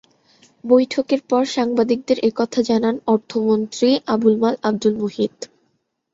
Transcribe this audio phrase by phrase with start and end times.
[0.63, 5.35] বৈঠকের পর সাংবাদিকদের এ কথা জানান অর্থমন্ত্রী আবুল মাল আবদুল মুহিত।